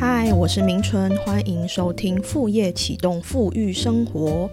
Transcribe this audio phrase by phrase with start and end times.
[0.00, 4.48] 嗨，我是明春，欢迎收听副业启动富裕生活。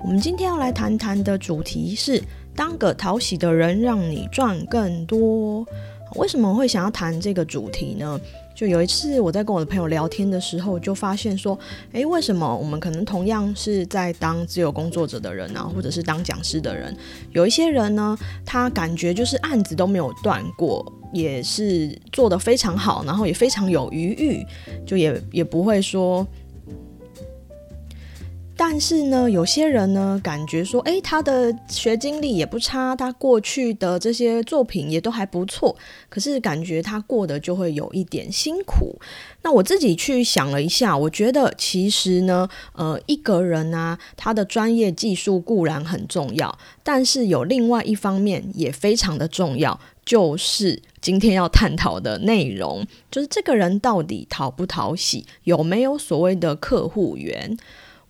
[0.00, 2.20] 我们今天要来谈谈的主题是：
[2.56, 5.64] 当个讨喜的人，让你赚更多。
[6.16, 8.20] 为什么会想要谈这个主题呢？
[8.52, 11.56] 就有一次我在跟我的朋友聊天的时候，就发现说，
[11.92, 16.92] 诶，为什么我们可能同样是在当自由工作者的人啊，或者是当讲师的人，
[17.30, 24.46] 有一些人呢，他感觉就是案子都没有断过，也是做得非常好，然后也非常有余裕，
[24.86, 26.26] 就也也不会说。
[28.62, 35.74] 但是呢，有些人呢，感觉说，诶，他的学经历也不差，他过去的这些作品也都还不错，
[36.10, 39.00] 可是感觉他过得就会有一点辛苦。
[39.40, 57.56] 那我自己去想了一下，我觉得其实呢，呃，一个人啊，他的专业技术固然很重要，但是有另外一方面也非常的重要，就是今天要探讨的内容，就是这个人到底讨不讨喜，有没有所谓的客户缘。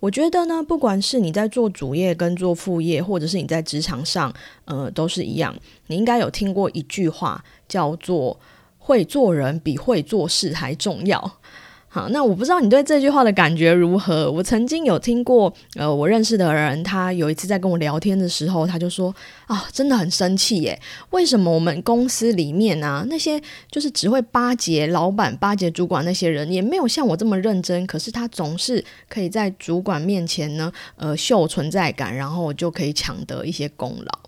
[0.01, 4.33] 我觉得呢，不管是你在做主业跟做副业，或者是你在职场上，
[4.65, 5.55] 呃，都是一样。
[5.89, 8.41] 你应该有听过一句话，叫做
[8.79, 11.39] “会做人比会做事还重要”。
[11.93, 14.31] 好，那我不知道你对这句话的感觉如何。
[14.31, 19.13] 我曾经有听过，呃，我认识的人，他有一次在跟我聊天的时候，他就说
[19.49, 20.81] ：“啊，真的很生气耶！
[21.11, 27.85] 为什么我们公司里面啊，那些就是只会巴结老板、巴结主管那些人，也没有像我这么认真。
[27.89, 34.19] 可是他总是可以在主管面前呢，呃，秀存在感，然后就可以抢得一些功劳。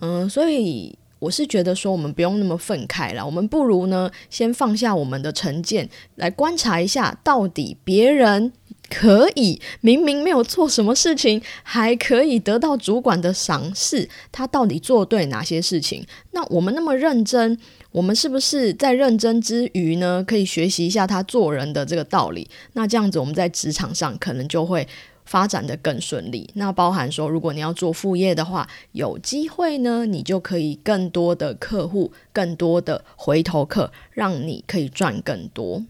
[0.00, 8.52] 嗯，所以。”我是觉得说，我们不用那么愤慨了，我们不如呢，先放下我们的成见，来观察一下，到底别人
[8.90, 16.06] 可以明明没有做什么事情，还可以得到主管的赏识，他到底做对哪些事情？
[16.32, 17.58] 那我们那么认真，
[17.92, 22.48] 我们是不是在认真之余呢，可以学习一下他做人的这个道理？
[22.74, 24.86] 那这样子，我们在职场上可能就会。
[25.26, 35.84] 发展的更顺利，那包含说，如果你要做副业的话，有机会呢，你就可以更多的客户，更多的回头客，让你可以赚更多。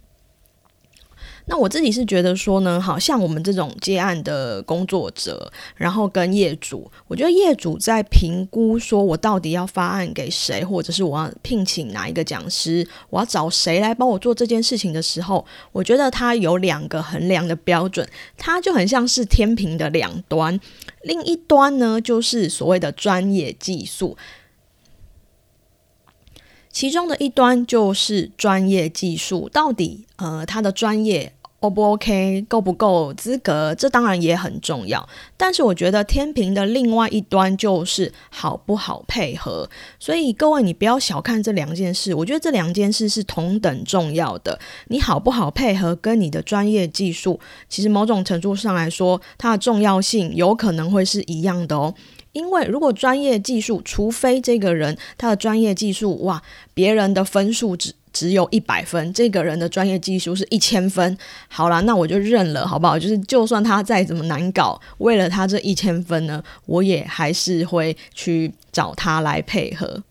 [1.49, 18.05] 那我自己是觉得说呢，好像我们这种接案的工作者，然后跟业主，我觉得业主在评估说我到底要发案给谁，或者是我要聘请哪一个讲师，我要找谁来帮我做这件事情的时候，我觉得他有两个衡量的标准，
[18.37, 20.59] 它就很像是天平的两端，
[21.03, 24.17] 另一端呢就是所谓的专业技术，
[26.73, 31.33] 其中的一端就是专业技术，到底呃他的专业。
[31.61, 33.75] O 不 OK，够不够资格？
[33.75, 35.09] 这当然也很重要。
[35.39, 39.69] 但是我觉得天平的另外一端就是好不好配合。
[39.99, 42.15] 所以各位，你不要小看这两件事。
[42.15, 44.59] 我觉得这两件事是同等重要的。
[44.89, 51.95] 你好不好配合，跟你的专业技术，其实某种程度上来说，它的重要性有可能会是一样的哦。
[52.33, 56.43] 因为如果专业技术，除非这个人他的专业技术哇，
[56.75, 57.95] 别人的分数只。
[58.16, 61.19] 只有一百分，这个人的专业技术是一千分。
[61.49, 62.99] 好啦，那我就认了，好不好？
[62.99, 70.03] 就是就算他再怎么难搞，为了他这一千分呢，我也还是会去找他来配合，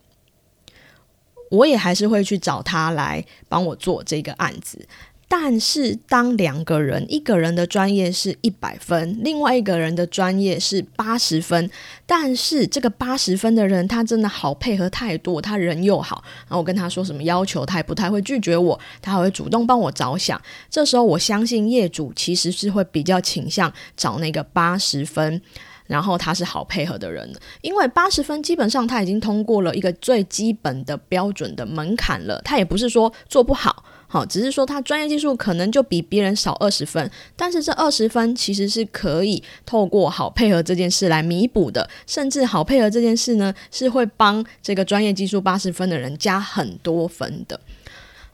[1.49, 4.87] 我也还是会去找他来帮我做这个案子。
[5.27, 11.69] 但是，当两个人，一个人的专业是一百分，另外一个人的专业是八十分，
[12.05, 20.39] 但是这个八十分的人，他真的好配合太多，他人又好，然后我跟他说什么要求，他也不太会拒绝我，他还会主动帮我着想。
[20.69, 25.41] 这时候，我相信业主其实是会比较倾向找那个八十分，
[25.87, 33.83] 然后他是好配合的人，因为八十分基本上他已经通过了一个最基本的标准的门槛了，他也不是说做不好。
[34.07, 47.59] 好，只是说他专业技术可能就比别人少二十分，但是这二十分其实是可以透过好配合这件事来弥补的，甚至好配合这件事呢，是会帮这个专业技术八十分的人加很多分的。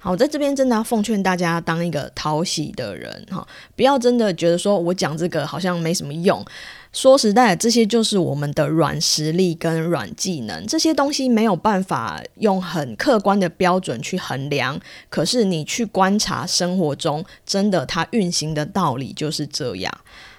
[0.03, 6.43] 好，在这边真的要奉劝大家当一个讨喜的人哈，不要真的觉得说我讲这个好像没什么用。
[6.91, 14.79] 说实在，这些就是我们的软实力跟软技能，这些东西没有办法用很客观的标准去衡量。
[15.07, 19.93] 可是你去观察生活中，真的它运行的道理就是这样。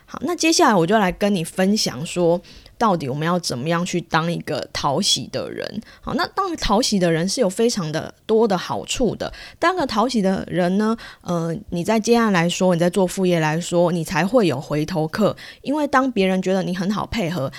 [0.05, 2.41] 好，那接下来我就来跟你分享说。
[2.83, 5.81] 到底我们要怎么样去当一个讨喜的人？
[6.01, 9.33] 好，那当讨喜的人是有非常的多的好处的。
[9.57, 15.37] 当个讨喜的人呢，呃，你在接案来说，你在做副业来说，你才会有回头客。
[15.61, 17.53] 因为当别人觉得你很好配合，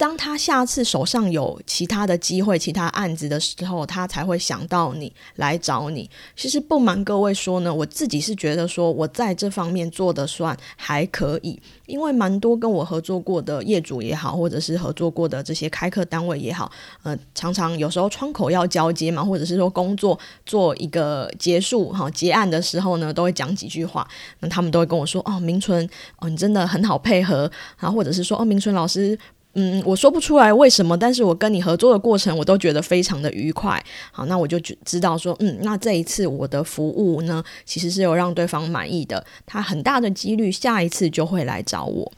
[0.00, 6.08] 当他下次手上有其他的机会、其他案子的时候，他才会想到你来找你。
[6.34, 16.72] 其实不瞒各位说呢，我自己是觉得说我在这方面做的算还可以，因为蛮多跟我合作过的业主也好，或者是合作过的这些开课单位也好，
[17.02, 24.08] 呃，常常有时候窗口要交接嘛，或者是说工作做一个结束哈结案的时候呢，都会讲几句话，
[24.38, 25.86] 那他们都会跟我说哦，明纯
[26.20, 29.18] 哦，你真的很好配合，然后或者是说哦，明纯老师。
[29.54, 33.84] 嗯，我说不出来为什么，但是我跟你合作的过程，我都觉得非常的愉快。
[34.12, 42.12] 好，那我就知道说，嗯，那这一次我的服务呢，其实是有让对方满意的，他很大的几率下一次就会来找我。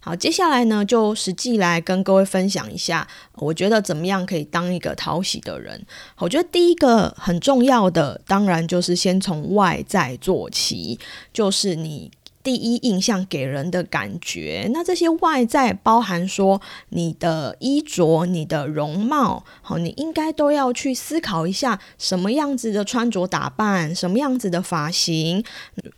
[0.00, 5.84] 好，接下来呢，就实际来跟各位分享一下，我觉得怎么样可以当一个讨喜的人。
[6.16, 10.98] 我觉得第一个很重要的，当然就是先从外在做起，
[11.32, 12.10] 就是你。
[12.48, 16.58] 第一印象给人的感觉，那这些外在包含说
[16.88, 25.44] 你的衣着、你的容貌，好，你应该都要去思考一下什么样子的穿着打扮，什么样子的发型，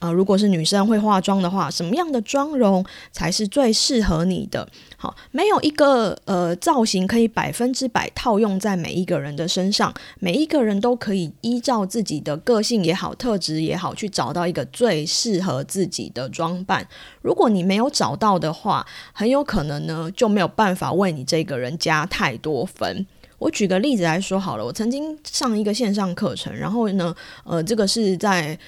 [0.01, 4.69] 呃，如果是女生会化妆的话，什么样的妆容才是最适合你的。
[4.97, 16.87] 好，没有一个呃造型可以百分之百套用在每一个人的身上，每一个人都可以依照自己的个性也好、特质也好，去找到一个最适合自己的装扮。
[17.21, 23.07] 如果你没有找到的话，很有可能呢就没有办法为你这个人加太多分。
[23.39, 27.15] 我举个例子来说好了，我曾经上一个线上课程，然后呢，
[27.45, 28.59] 呃，这个是在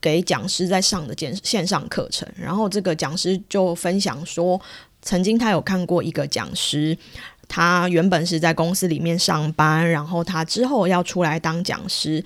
[0.00, 4.58] 给讲师在上的线线上课程，然后这个讲师就分享说。
[5.00, 6.98] 曾经他有看过一个讲师，
[7.46, 12.22] 他原本是在公司里面上班，然后他之后要出来当讲师。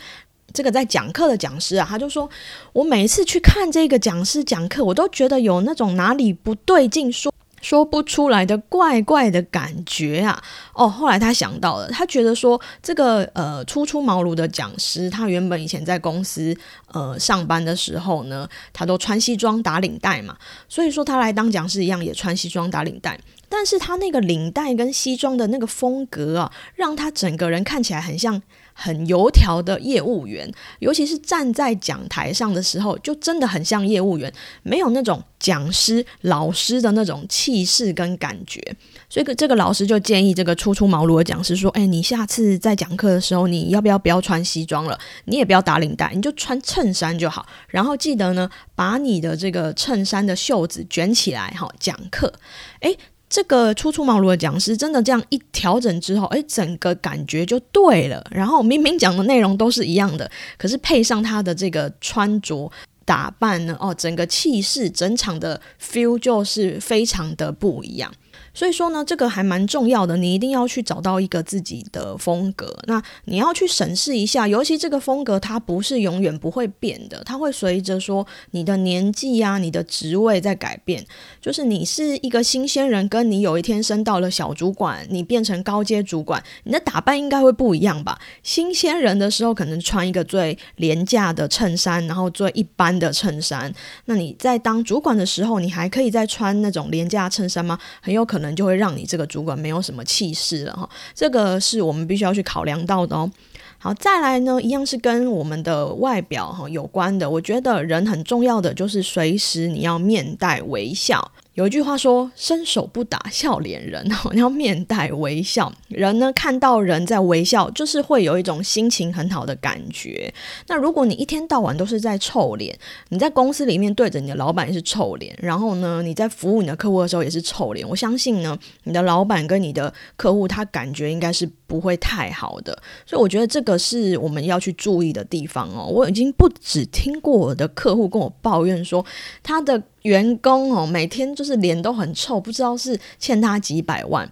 [0.53, 2.29] 这个在讲课的讲师啊，他就说
[2.73, 10.43] ：“我每一次去看这个讲师讲课，我都觉得有那种哪里不对劲，说说不出来的怪怪的感觉啊。”
[10.75, 16.57] 哦，后来他想到了，他觉得说这个呃初出茅庐的讲师，他原本以前在公司
[16.93, 20.37] 呃上班的时候呢，他都穿西装打领带嘛，
[20.69, 28.41] 所以说他来当讲师一样也穿西装打领带，但是他那个领带跟西装的那个风格啊，让他整个人看起来很像
[28.73, 34.33] 很油条的业务员，尤其是站在讲台上的时候，就真的很像业务员，
[34.63, 38.61] 没有那种讲师老师的那种气势跟感觉。
[39.09, 44.99] 所以这个老师就建议这个初出茅庐的讲师说：“哎，你下次在讲课的时候，你要不要不要穿西装了？
[45.27, 47.47] 你也不要打领带，你就穿衬衫就好。
[47.69, 52.33] 然后记得呢，把你的这个衬衫的袖子卷起来，哈，讲课。
[52.81, 52.97] 哎，
[53.33, 58.23] 这个初出茅庐的讲师真的这样一调整之后，哎，整个感觉就对了。
[58.31, 62.71] 然后明明讲的内容都是一样的，可是配上他的这个穿着
[63.07, 68.13] 打扮呢，哦，整个气势、整场的 feel 就是非常的不一样。”
[68.55, 72.77] 所以说呢，这个还蛮重要的，你一定要去找到一个自己的风格。
[72.87, 81.05] 那你要去审视一下，尤其这个风格它不是永远不会变的，它会随着说你的年纪呀、你的职位在改变。
[81.41, 88.19] 就是你是一个新鲜人，跟你有一天升到了小主管，你变成高阶主管，你的打扮应该会不一样吧？
[88.43, 93.73] 新鲜人的时候可能穿一个最廉价的衬衫，然后最一般的衬衫。
[94.05, 97.79] 那你在当主管的时候，你还可以再穿那种廉价衬衫吗？
[98.01, 98.53] 很有可能。
[98.55, 103.31] 就会让你这个主管没有什么气势了哈，这个是我们必须要去考量到的哦。
[103.79, 107.31] 好，再来呢，一样是跟我们的外表哈有关的。
[107.31, 111.33] 我觉得人很重要的就是随时你要面带微笑。
[111.55, 115.71] 有一句话说：“伸手不打笑脸人。”你要面带微笑。
[115.89, 120.33] 人呢，看到人在微笑，就是会有一种心情很好的感觉。
[120.69, 122.75] 那如果你一天到晚都是在臭脸，
[123.11, 132.73] 你在公司里面对着你的老板也是臭脸，然后呢，你在服务你的客户的时候也是臭脸，我相信呢，你的老板跟你的客户他感觉应该是不会太好的。
[133.05, 135.85] 所以我觉得这个是我们要去注意的地方哦。
[135.85, 139.05] 我已经不止听过我的客户跟我抱怨说，
[139.43, 139.83] 他的。
[140.03, 144.31] 员工哦，每天就是脸都很臭，不知道是欠他几百万。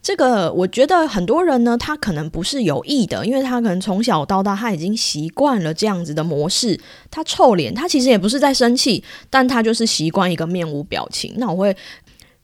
[0.00, 6.80] 这个我觉得很多人呢，他可能不是有意的，因为他可能从小到大他已经习惯了这样子的模式。
[7.10, 11.34] 他臭脸，他其实也不是在生气，但他就是习惯一个面无表情。
[11.36, 11.76] 那我会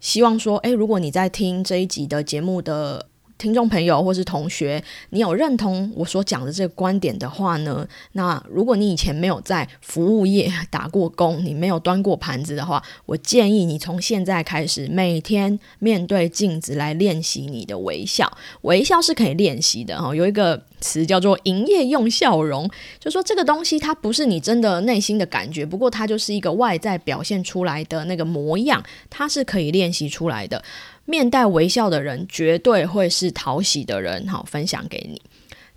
[0.01, 3.07] 希望说，诶，如果你在听这一集的节目的。
[3.39, 7.87] 听众朋友或是同学，你有认同我所讲的这个观点的话呢？
[8.13, 18.31] 那如果你以前没有在服务业打过工，你没有端过盘子的话，我建议你从现在开始每天面对镜子来练习你的微笑。
[18.63, 20.13] 微笑是可以练习的哈。
[20.13, 22.69] 有一个词叫做营业用笑容，
[22.99, 30.63] 就说这个东西它不是你真的内心的感觉，不过它就是一个外在表现出来的那个模样，它是可以练习出来的。
[31.11, 35.19] 面带微笑的人绝对会是讨喜的人，好，分享给你。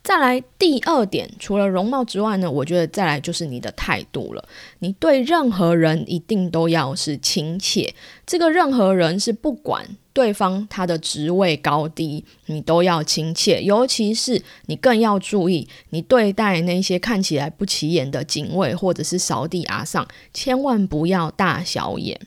[0.04, 4.44] 再来第二点，除了容貌之外呢，我觉得再来就是你的态度了。
[4.80, 7.94] 你对任何人一定都要是亲切，
[8.26, 13.62] 这个任何人是不管对方他的职位高低，你都要亲切。
[13.62, 22.20] 尤其是你更要注意，你对待那些看起来不起眼的警卫或者是扫地阿上，千万不要大小眼。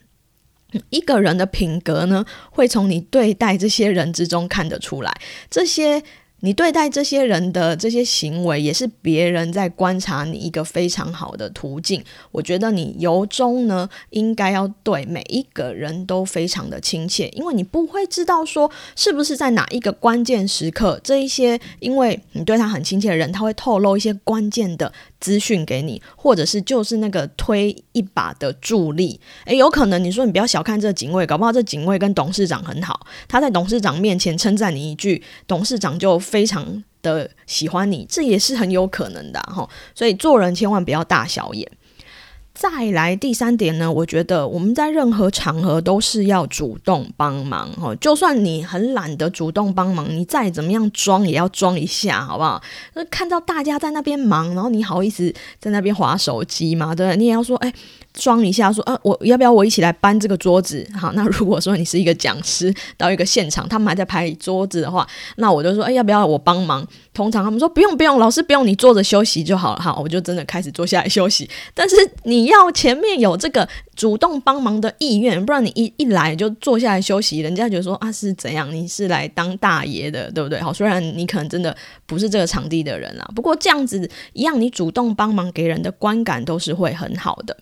[0.91, 5.15] 一个人的品格呢，会从你对待这些人之中看得出来。
[5.51, 6.03] 这些。
[6.41, 12.05] 你对待这些人的这些行为，也是别人在观察你一个非常好的途径。
[12.31, 24.93] 我觉得你由衷呢，应该要对每一个人都非常的亲切，因为你不会知道说是不是在哪一个关键时刻，这一些因为你对他很亲切的人，他会透露一些关键的。
[25.25, 39.67] 资讯给你，或者是就是那个推一把的助力，诶，有可能你说你不要小看这警卫，搞不好这警卫跟董事长很好，他在董事长面前称赞你一句，董事长就非常的喜欢你，这也是很有可能的哈。
[39.95, 41.67] 所以做人千万不要大小眼。
[42.55, 52.63] 再来第三点呢，我觉得我们在任何场合都是要主动帮忙哦，就算你很懒得主动帮忙，你再怎么样装也要装一下，好不好？
[52.95, 56.95] 那看到大家在那边忙，然后你好意思在那边划手机吗？
[56.95, 57.17] 对不对？
[57.17, 57.73] 你也要说，哎。
[58.15, 60.89] 装一下，说啊，我要不要我一起来搬这个桌子？
[60.97, 66.87] 好，那如果说你是一个讲师到一个现场，他们还在拍桌子的话，那我就说，哎，要不要我帮忙？
[67.15, 69.81] 通常他们说不用不用，老师不用，你坐着休息就好了。
[69.81, 71.49] 好，我就真的开始坐下来休息。
[71.73, 78.71] 但是你要前面有这个主动帮忙的意愿，不然你一一来就坐下来休息，人家觉得说啊是怎样？
[78.71, 80.61] 你是来当大爷的，对不对？
[80.61, 87.57] 好，虽然你可能真的不是这个场地的人啦，不过这样子一样，你主动帮忙给人的观感都是会很好的。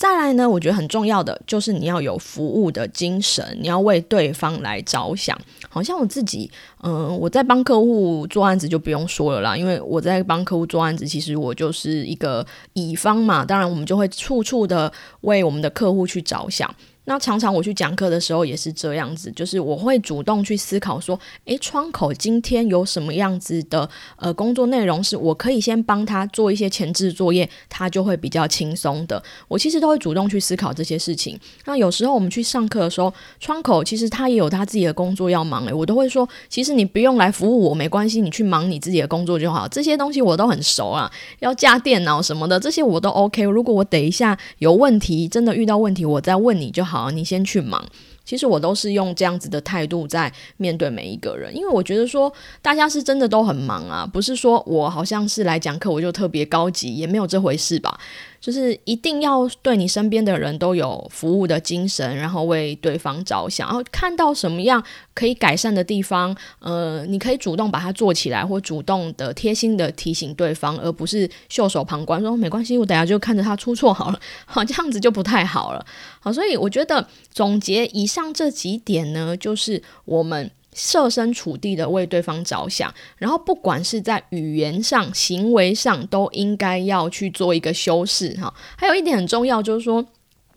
[0.00, 5.38] 再来呢，我觉得很重要的就是你要有服务的精神，你要为对方来着想。
[5.68, 6.50] 好像我自己，
[6.82, 14.90] 嗯，我在帮客户做案子就不用说了啦，因为我在帮客户做案子，其实我就是一个乙方嘛，当然我们就会处处的
[15.20, 16.74] 为我们的客户去着想。
[17.04, 29.20] 那常常我去讲课的时候也是这样子，就是我会主动去思考说，诶，窗口今天有什么样子的呃工作内容，是我可以先帮他做一些前置作业，他就会比较轻松的。
[29.48, 31.36] 我其实都会主动去思考这些事情。
[31.64, 39.66] 那有时候我们去上课的时候，窗口其实他也有他自己的工作要忙，诶，我都会说，其实你不用来服务我没关系，你去忙你自己的工作就好。
[39.66, 43.42] 这些东西我都很熟啊，要架电脑什么的，这些我都 OK。
[43.42, 46.89] 如果我等一下有问题，真的遇到问题，我再问你就好。
[46.90, 47.82] 好，你先去忙。
[48.24, 52.32] 其实我都是用这样子的态度在面对每一个人，因为我觉得说
[52.62, 57.98] 大家是真的都很忙啊，不是说我好像是来讲课我就特别高级，也没有这回事吧。
[58.40, 64.82] 就是一定要对你身边的人都有服务的精神，然后为对方着想，然后看到什么样
[65.12, 75.84] 可以改善的地方，呃，你可以主动把它做起来，或主动的贴心的提醒对方，而不是袖手旁观，说没关系，我等下就看着他出错好了，好这样子就不太好了。
[76.18, 80.50] 好，所以我觉得总结以上这几点呢，就是我们。
[80.80, 88.52] 设身处地的为对方着想，然后不管是在语言上、行为上，都应该要去做一个修饰哈。
[88.78, 90.02] 还有一点很重要，就是说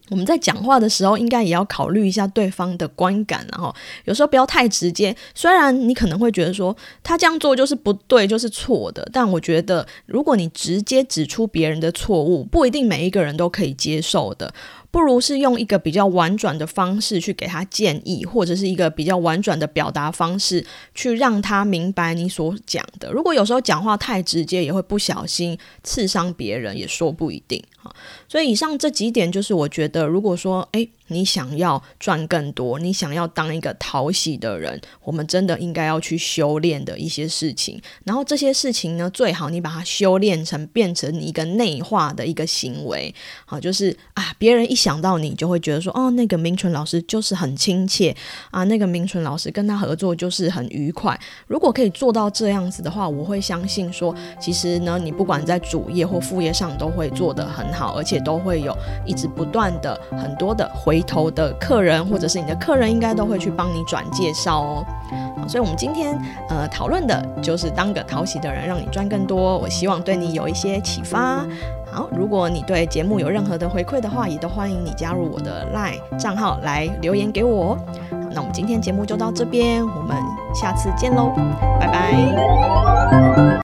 [0.10, 3.75] 我们在讲话的时候，应该也要考虑一下对方的观感，然后
[4.06, 5.13] 有时候不要太直接。
[5.36, 14.53] 虽然你可能会觉得说他这样做就是不对，就是错的，但我觉得如果你直接指出别人的错误，不一定每一个人都可以接受的。
[14.94, 23.12] 不如是用一个比较婉转的方式去给他建议，或者是一个比较婉转的表达方式，去让他明白你所讲的。
[23.12, 27.92] 如果有时候讲话太直接，也会不小心刺伤别人，也说不一定哈。
[28.30, 30.88] 所以以上这几点，就是我觉得，如果说诶。
[31.07, 37.81] 你想要赚更多，你想要当一个讨喜的人，我们真的应该要去修炼的一些事情。
[38.03, 43.13] 然后这些事情呢，最好你把它修炼成变成一个内化的一个行为。
[43.45, 48.15] 好，就是啊，别人一想到你，就会觉得说，哦，那个明纯老师就是很亲切
[48.51, 51.19] 啊，那个明纯老师跟他合作就是很愉快。
[51.48, 61.04] 如果可以做到这样子的话，我会相信说，其实呢，你不管在主业或副业上都会做得很好，而且都会有一直不断的很多的回回。
[61.14, 64.86] 头的客人或者是你的客人，应该都会去帮你转介绍哦。
[65.48, 66.20] 所以，我们今天
[66.50, 69.60] 呃讨论的就是当个讨喜的人，让你赚更多。
[69.60, 71.46] 我希望对你有一些启发。
[71.92, 77.78] 好，如果你对节目有任何的回馈的话，也都欢迎你加入我的 LINE 账号来留言给我。
[78.10, 80.18] 那我们今天节目就到这边，我们
[80.56, 81.32] 下次见喽，
[81.80, 83.43] 拜拜。